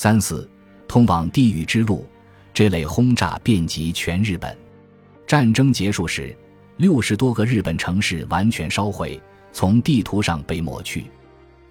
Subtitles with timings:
[0.00, 0.48] 三四，
[0.86, 2.06] 通往地狱之路，
[2.54, 4.56] 这类轰炸遍及全日本。
[5.26, 6.32] 战争结束时，
[6.76, 9.20] 六十多个日本城市完全烧毁，
[9.52, 11.06] 从地图上被抹去。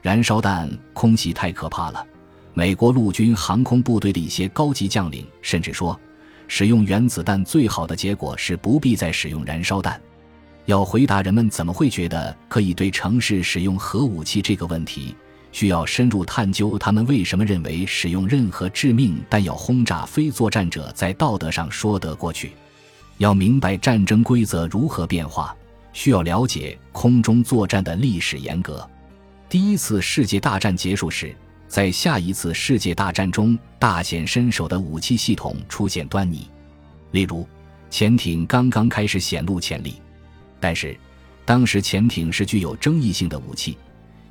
[0.02, 2.06] 燃烧弹空袭太可怕了。
[2.54, 5.98] 美国陆军航空部队的一些高级将领甚至说，
[6.50, 9.98] 使用原子弹最好的结果是不必再使用燃烧弹。
[10.66, 15.16] 要回答人们怎么会觉得可以对城市使用核武器这个问题，
[15.58, 22.52] 需要深入探究他们为什么认为使用任何致命弹药轰炸非作战者在道德上说得过去。
[23.18, 25.56] 要明白战争规则如何变化，
[25.94, 28.88] 需要了解空中作战的历史沿革。
[29.50, 31.36] 第一次世界大战结束时。
[31.68, 36.48] 在下一次世界大战中大显身手的武器系统出现端倪，
[37.12, 37.46] 例如，
[37.90, 39.96] 潜艇刚刚开始显露潜力，
[40.62, 40.98] 但是，
[41.44, 43.78] 当时潜艇是具有争议性的武器，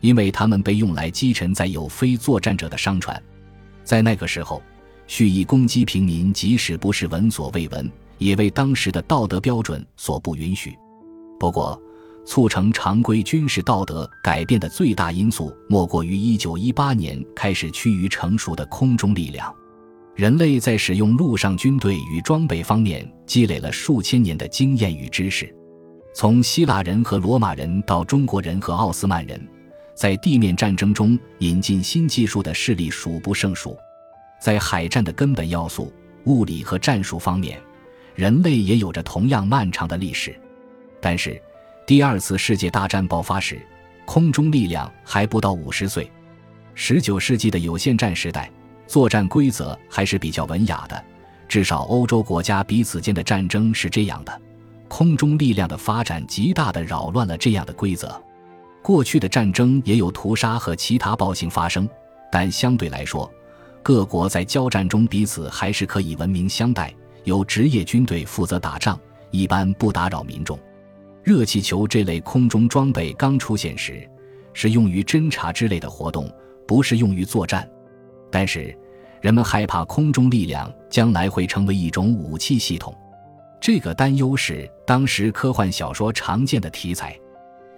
[0.01, 3.21] 因为他们被用来击沉载有非作战者的商船，
[3.85, 4.63] 在那个时候，
[5.07, 10.77] 蓄意攻击平民，即使不是闻所未闻，也为当时的道德标准所不允许。
[11.39, 11.81] 不过，
[12.25, 19.55] 促成常规军事道德改变的最大因素，莫过于1918年开始趋于成熟的空中力量。
[20.17, 25.55] 人类在使用陆上军队与装备方面积累了数千年的经验与知识。
[26.15, 29.39] 从希腊人和罗马人到中国人和奥斯曼人，
[29.97, 33.77] 在地面战争中引进新技术的势力数不胜数。
[34.39, 35.91] 在海战的根本要素
[36.25, 37.59] 物理和战术方面，
[38.15, 40.39] 人类也有着同样漫长的历史。
[41.01, 41.41] 但是，
[41.87, 43.59] 第二次世界大战爆发时，
[44.05, 46.13] 空中力量还不到五十岁。
[46.75, 48.51] 十九世纪的有限战时代，
[48.87, 51.05] 作战规则还是比较文雅的，
[51.49, 54.43] 至少欧洲国家彼此间的战争是这样的。
[54.89, 58.23] 空中力量的发展极大地扰乱了这样的规则。
[58.87, 61.89] 过去的战争也有屠杀和其他暴行发生，
[62.31, 63.29] 但相对来说，
[63.83, 66.95] 各国在交战中彼此还是可以文明相待。
[67.25, 68.97] 由职业军队负责打仗，
[69.33, 70.57] 一般不打扰民众。
[71.25, 74.09] 热气球这类空中装备刚出现时，
[74.53, 76.33] 是用于侦察之类的活动，
[76.65, 77.69] 不是用于作战。
[78.31, 78.73] 但是，
[79.21, 82.97] 人们害怕空中力量将来会成为一种武器系统，
[83.61, 87.19] 这个担忧是当时科幻小说常见的题材。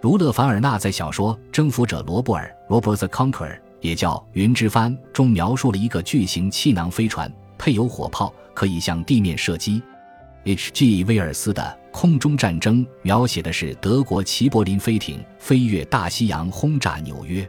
[0.01, 9.83] 如勒凡尔纳在小说《征服者罗布尔》（Robert the Conqueror） 也叫《云之帆》中描述了一个巨型气囊飞船，配有火炮，可以向地面射击。
[10.45, 11.03] H.G.
[11.05, 17.47] 威尔斯的《空中战争》描写的是德国齐柏林飞艇飞越大西洋轰炸纽约。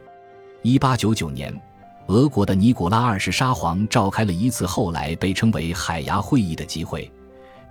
[0.64, 1.62] 1899年，
[2.08, 7.10] 俄国的尼古拉二世沙皇召开了一次后来被称为海牙会议的集会，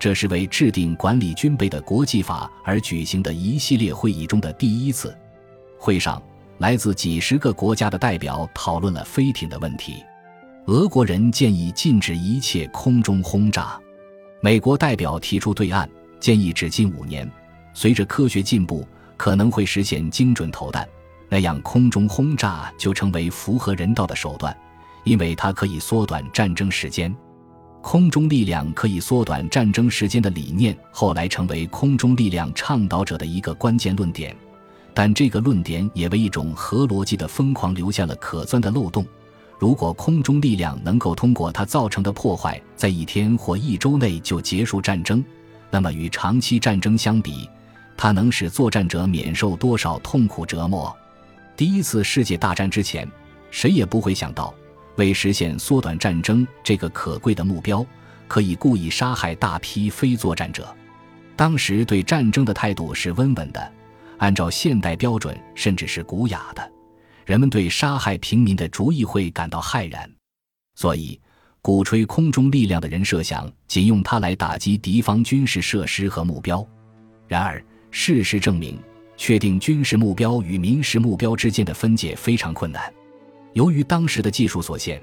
[0.00, 5.14] 这是为制定管理军备的国际法而举行的一系列会议中的第一次。
[5.78, 6.20] 会上，
[6.56, 10.02] 来自几十个国家的代表讨论了飞艇的问题。
[10.66, 13.78] 俄国人建议禁止一切空中轰炸。
[14.40, 15.86] 美国代表提出对岸，
[16.18, 17.30] 建议只禁五年。
[17.74, 18.88] 随着科学进步，
[19.18, 20.88] 可能会实现精准投弹，
[21.28, 24.56] 那样空中轰炸就成为符合人道的手段，
[25.04, 27.14] 因为它可以缩短战争时间。
[27.82, 34.36] 空中力量可以缩短战争时间的理念，后来成为空中力量倡导者的一个关键论点。
[34.92, 39.06] 但这个论点也为一种核逻辑的疯狂留下了可钻的漏洞。
[39.58, 45.24] 如果空中力量能够通过它造成的破坏，在一天或一周内就结束战争，
[45.70, 47.48] 那么与长期战争相比，
[47.96, 50.94] 它能使作战者免受多少痛苦折磨？
[51.56, 53.08] 第一次世界大战之前，
[53.50, 54.52] 谁也不会想到，
[55.00, 57.84] 为实现缩短战争这个可贵的目标，
[58.28, 60.76] 可以故意杀害大批非作战者。
[61.34, 63.72] 当时对战争的态度是温文的，
[64.18, 66.70] 按照现代标准，甚至是古雅的。
[67.24, 70.06] 人们对杀害平民的主意会感到骇然，
[70.74, 71.18] 所以
[71.62, 76.66] 鼓吹空中力量的人设想仅用它来打击敌方军事设施和目标。
[77.26, 78.78] 然而，事实证明，
[79.16, 82.92] 确定军事目标与民事目标之间的分界非常困难。
[83.52, 85.00] 由于当时的技术所限，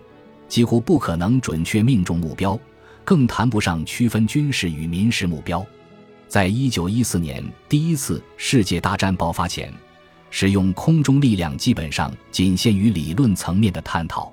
[0.47, 2.59] 几乎不可能准确命中目标，
[3.03, 5.65] 更谈不上区分军事与民事目标。
[6.27, 9.73] 在一九一四年第一次世界大战爆发前。
[10.29, 14.29] 使用空中力量基本上仅限于理论层面的探讨。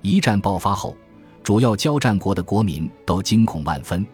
[0.00, 0.96] 一战爆发后，
[1.42, 4.06] 主要交战国的国民都惊恐万分，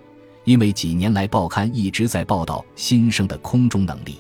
[0.44, 4.16] 因为几年来报刊一直在报道新生的空中能力。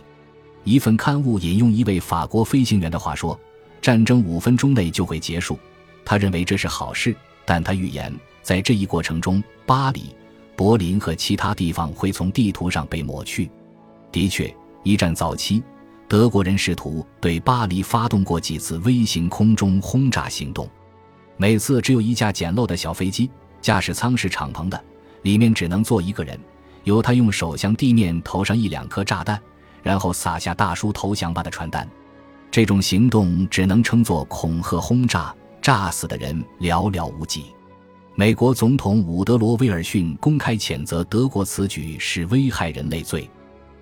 [0.62, 3.38] 一份刊物引用一位法国飞行员的话说
[3.80, 5.58] ：“战争五分钟内就会结束。”
[6.04, 8.12] 他认为这是好事，但他预言
[8.42, 10.14] 在这一过程中，巴黎、
[10.56, 13.50] 柏林和其他地方会从地图上被抹去。
[14.10, 15.62] 的确，一战早期。
[16.08, 20.68] 德国人试图对巴黎发动过几次微型空中轰炸行动。
[21.36, 23.30] 每次只有一架简陋的小飞机，
[23.60, 24.84] 驾驶舱是敞篷的，
[25.22, 26.36] 里面只能坐一个人，
[26.82, 29.40] 由他用手向地面投上一两颗炸弹，
[29.84, 31.88] 然后撒下大叔投降吧的传单。
[32.50, 35.32] 这种行动只能称作恐吓轰炸，
[35.62, 37.44] 炸死的人寥寥无几。
[38.16, 43.30] 美国总统伍德罗·威尔逊公开谴责德国此举是危害人类罪。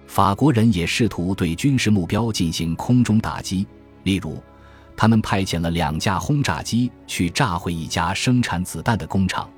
[0.07, 3.67] 法国人也试图对军事目标进行空中打击，
[4.05, 4.39] 例如，
[4.97, 9.49] 他们派遣了两架轰炸机去炸毁一家生产子弹的工厂。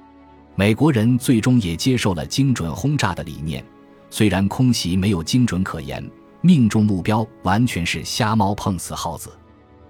[0.55, 3.65] 美国人最终也接受了精准轰炸的理念，
[4.09, 6.05] 虽然空袭没有精准可言，
[6.43, 9.31] 命中目标完全是瞎猫碰死耗子。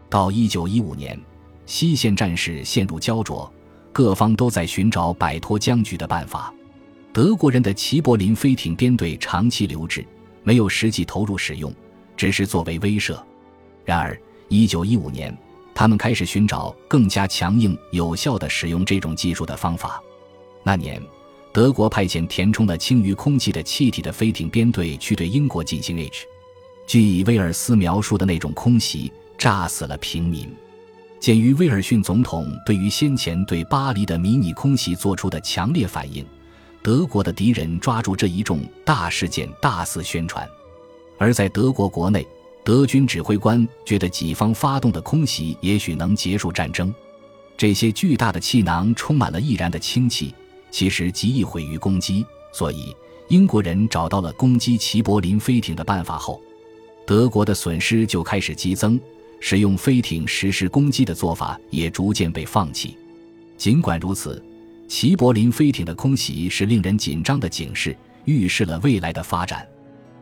[0.09, 1.21] 到1915年，
[1.67, 3.51] 西线战事陷入焦灼。
[3.93, 6.55] 各方都在寻找摆脱僵局的办法。
[7.13, 10.07] 德国人的齐柏林飞艇编队长期留置，
[10.45, 11.75] 没有实际投入使用，
[12.17, 13.19] 只是作为威慑。
[13.85, 14.17] 然而
[14.49, 15.37] ，1915年，
[15.75, 20.01] 他们开始寻找更加强硬、有效的使用这种技术的方法。
[20.63, 21.03] 那年，
[21.53, 26.27] 德国派遣填充了轻于空气的气体的飞艇编队去对英国进行 H，
[26.91, 30.53] 据以威尔斯描述的那种空袭，炸死了平民。
[31.21, 36.27] 鉴于威尔逊总统对于先前对巴黎的迷你空袭做出的强烈反应，
[36.83, 40.45] 德国的敌人抓住这一重大事件大肆宣传。
[41.17, 42.27] 而在德国国内，
[42.65, 46.93] 德军指挥官觉得己方发动的空袭也许能结束战争。
[47.57, 50.35] 这些巨大的气囊充满了易燃的氢气，
[50.73, 52.27] 其实极易毁于攻击。
[52.53, 52.93] 所以，
[53.29, 56.43] 英国人找到了攻击齐柏林飞艇的办法后，
[57.11, 58.99] 德国的损失就开始激增。
[59.41, 62.97] 使用飞艇实施攻击的做法也逐渐被放弃。
[63.57, 64.41] 尽管如此，
[64.87, 67.97] 齐柏林飞艇的空袭是令人紧张的警示，
[68.27, 69.67] 预示了未来的发展。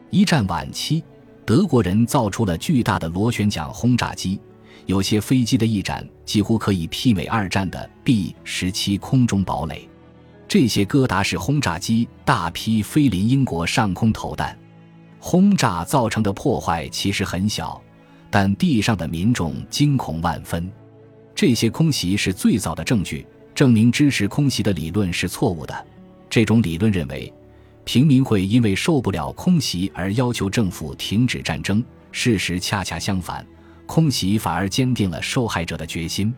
[0.09, 1.05] 一战晚期，
[1.45, 4.41] 德国人造出了巨大的螺旋桨轰炸机，
[4.87, 9.87] 有些飞机的翼展几乎可以媲美二战的 B 十七空中堡垒。
[10.49, 14.58] 这些戈达式轰炸机大批飞临英国上空投弹，
[15.31, 17.79] 轰炸造成的破坏其实很小。
[18.31, 20.73] 但地上的民众惊恐万分，
[21.35, 25.87] 这些空袭是最早的证据，证明支持空袭的理论是错误的。
[26.31, 27.31] 这种理论认为，
[27.85, 31.85] 平民会因为受不了空袭而要求政府停止战争。
[32.11, 33.47] 事实恰恰相反，
[33.85, 36.35] 空袭反而坚定了受害者的决心。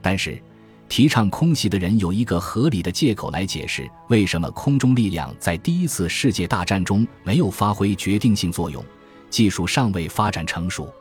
[0.00, 0.42] 但是，
[0.92, 8.84] 提倡空袭的人有一个合理的借口来解释为什么空中力量在第一次世界大战中没有发挥决定性作用：
[9.30, 10.92] 技术尚未发展成熟。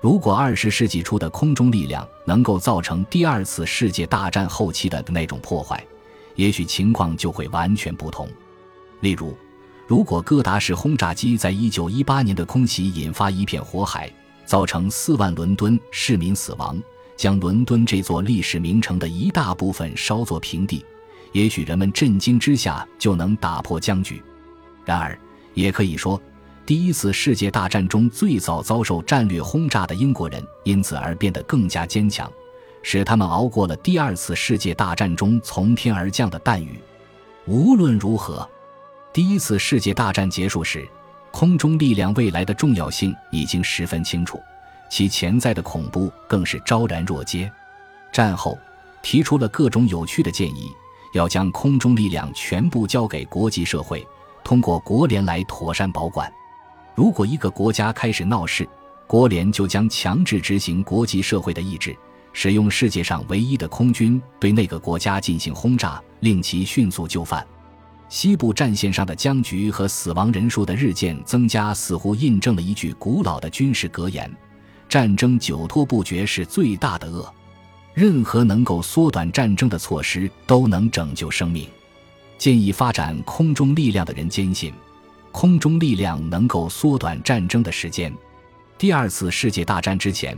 [0.00, 5.80] 如果二十世纪初的空中力量能够造成第二次世界大战后期的那种破坏，
[6.34, 8.28] 也许情况就会完全不同。
[9.02, 9.38] 例如，
[9.86, 14.12] 如果戈达式轰炸机在一九一八年的空袭引发一片火海，
[14.44, 16.76] 造成四万伦敦市民死亡，
[17.18, 20.82] 将伦敦这座历史名城的一大部分烧作平地，
[21.32, 24.22] 也许人们震惊之下就能打破僵局。
[24.86, 25.18] 然而，
[25.52, 26.18] 也可以说。
[26.64, 32.30] 第一次世界大战中最早遭受战略轰炸的英国人，因此而变得更加坚强，
[32.82, 36.78] 使他们熬过了第二次世界大战中从天而降的弹雨。
[37.46, 38.46] 无论如何，
[39.14, 40.86] 第一次世界大战结束时，
[41.30, 44.38] 空中力量未来的重要性已经十分清楚，
[44.88, 47.50] 其潜在的恐怖更是昭然若揭。
[48.12, 48.58] 战后，
[49.02, 50.72] 提出了各种有趣的建议，
[51.12, 54.06] 要将空中力量全部交给国际社会，
[54.42, 56.32] 通过国联来妥善保管。
[56.94, 58.68] 如果一个国家开始闹事，
[59.06, 61.96] 国联就将强制执行国际社会的意志，
[62.32, 67.46] 使用世界上唯一的空军对那个国家进行轰炸，令其迅速就范。
[68.08, 74.34] 西部战线上的僵局和死亡人数的日渐增加，似乎印证了一句古老的军事格言：
[74.88, 77.32] 战争久拖不决是最大的恶。
[77.94, 81.68] 任何能够缩短战争的措施都能拯救生命。
[82.38, 84.72] 建议发展空中力量的人坚信。
[85.30, 88.12] 空中力量能够缩短战争的时间。
[88.76, 90.36] 第二次世界大战之前，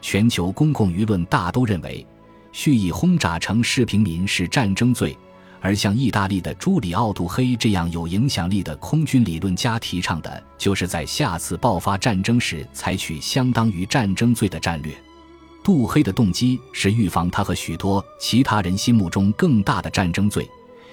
[0.00, 2.04] 全球公共舆论大都认为，
[2.50, 5.16] 蓄意轰炸城市平民是战争罪。
[5.62, 14.92] 而像意大利的朱里奥·杜黑这样有影响力的空军理论家提倡的，就是在下次爆发战争时采取相当于战争罪的战略。
[15.62, 20.44] 杜黑的动机是预防他和许多其他人心目中更大的战争罪，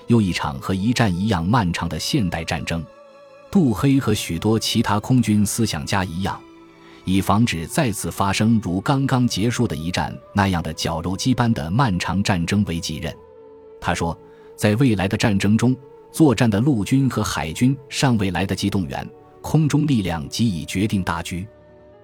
[0.06, 2.86] 又一场和一战一样漫长的现代战争。
[3.50, 6.40] 杜黑和许多其他空军思想家一样，
[7.06, 13.12] 以防止再次发生如刚刚结束的一战那样的绞肉机般的漫长战争为己任。
[13.82, 14.16] 他说，
[14.60, 15.74] 在未来的战争中，
[16.12, 19.10] 作战的陆军和海军尚未来得及动员，
[19.42, 21.48] 空中力量即已决定大局。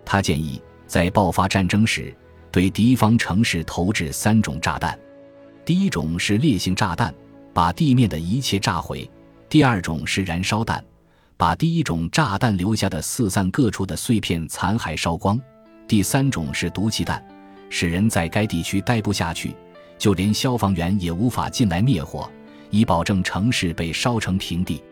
[0.06, 2.16] 他建议在爆发战争时，
[2.54, 4.98] 对敌方城市投掷三种炸弹：
[5.66, 7.14] 第一种是烈性炸弹，
[7.54, 9.00] 把地面的一切炸毁；
[9.50, 10.82] 第二种是燃烧弹，
[11.36, 15.38] 把第一种炸弹留下的四散各处的碎片残骸烧光；
[15.90, 17.22] 第三种是毒气弹，
[17.70, 19.54] 使人在该地区待不下去，
[19.98, 22.32] 就连消防员也无法进来灭火，
[22.70, 24.84] 以保证城市被烧成平地。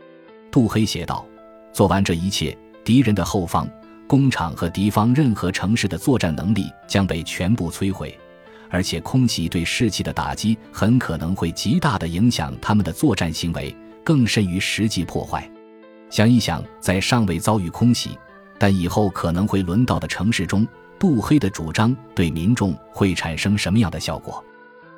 [0.51, 1.25] 杜黑写道
[1.73, 3.67] ：“做完这一切，敌人的后方、
[4.07, 8.17] 工厂和敌方任何城市的作战能力将被全部摧毁。”
[8.69, 15.47] 而且空袭对士气的打击很可能会极大的影响他们的作战行为，更甚于实际破坏。
[16.09, 18.17] 想一想，在尚未遭遇空袭，
[18.57, 24.43] 但以后可能会轮到的城市中，杜黑的主张对民众会产生什么样的效果？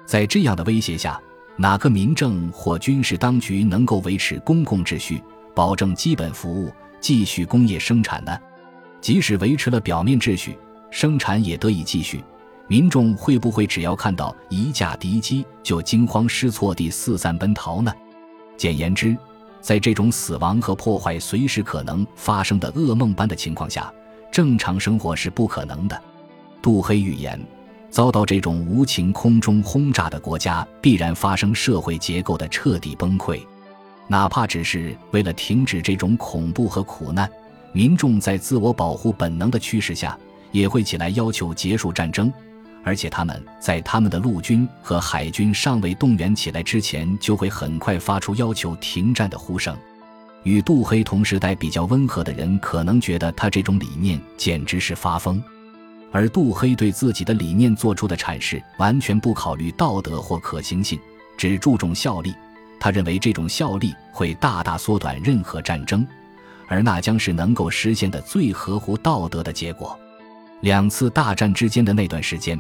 [0.06, 1.20] 在这样的威胁下，
[1.58, 5.22] 哪个民政或军事当局能够维持公共秩序，
[5.54, 8.38] 保证基本服务，继续工业生产呢？
[9.00, 10.58] 即使维持了表面秩序，
[10.92, 12.22] 生产也得以继续。
[12.68, 17.94] 民众会不会只要看到一架敌机就惊慌失措地四散奔逃呢？
[18.58, 19.16] 简言之，
[19.62, 23.94] 在这种死亡和破坏随时可能发生的噩梦般的情况下，
[24.32, 26.02] 正常生活是不可能的。
[26.62, 27.40] 杜黑预言，
[27.96, 33.40] 遭到这种无情空中轰炸的国家必然发生社会结构的彻底崩溃，
[34.10, 37.32] 哪怕只是为了停止这种恐怖和苦难，
[37.72, 40.20] 民众在自我保护本能的驱使下，
[40.52, 42.30] 也会起来要求结束战争。
[42.84, 49.74] 而且他们在他们的陆军和海军尚未动员起来之前，就会很快发出要求停战的呼声。
[50.44, 55.42] 与杜黑同时代比较温和的人，可能觉得他这种理念简直是发疯。
[56.16, 60.98] 而杜黑对自己的理念做出的阐释，完全不考虑道德或可行性，
[61.36, 62.34] 只注重效力。
[62.80, 66.08] 他认为这种效力会大大缩短任何战争，
[66.70, 70.00] 而那将是能够实现的最合乎道德的结果。
[70.62, 72.58] 两次大战之间的那段时间。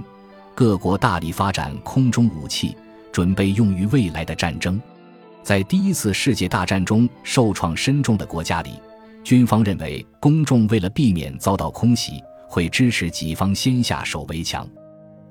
[0.53, 2.75] 各国大力发展空中武器，
[3.13, 4.81] 准备用于未来的战争。
[5.43, 8.71] 在第一次世界大战中受创深重的国家里，
[9.23, 12.21] 军方认为公众为了避免遭到空袭，
[12.55, 14.65] 会支持己方先下手为强。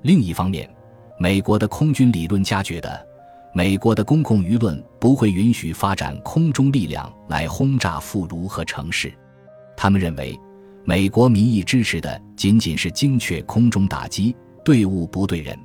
[0.03, 0.69] 另一方面，
[1.17, 3.03] 美国的空军理论家觉得，
[3.51, 9.11] 美国的公共舆论不会允许发展空中力量来轰炸妇孺和城市。
[9.75, 10.39] 他们认为，
[10.83, 14.35] 美国民意支持的仅仅是精确空中打击。
[14.63, 15.57] 对物不对人，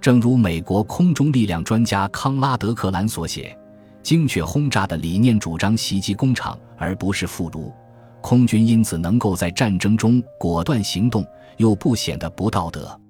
[0.00, 3.56] 正如美国空中力量专家康拉德·克兰所写
[4.02, 7.72] ：“精确轰炸的理念主张袭击工厂，而不是俘虏。
[8.20, 11.24] 空军因此能够在战争中果断行动，
[11.56, 13.00] 又不显得不道德。”